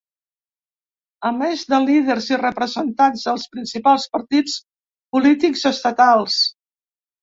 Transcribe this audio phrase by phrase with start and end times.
[1.29, 4.59] A més de líders i representants dels principals partits
[5.17, 6.45] polítics estatals.